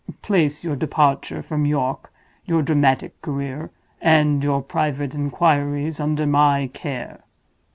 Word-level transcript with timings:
"Place 0.23 0.63
your 0.63 0.75
departure 0.75 1.43
from 1.43 1.67
York, 1.67 2.11
your 2.43 2.63
dramatic 2.63 3.21
career, 3.21 3.69
and 4.01 4.43
your 4.43 4.63
private 4.63 5.13
inquiries 5.13 5.99
under 5.99 6.25
my 6.25 6.71
care. 6.73 7.23